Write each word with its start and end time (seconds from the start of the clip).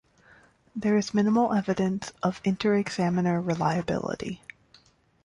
There 0.75 0.97
is 0.97 1.13
minimal 1.13 1.53
evidence 1.53 2.11
of 2.23 2.41
interexaminer 2.43 3.39
reliability. 3.45 4.41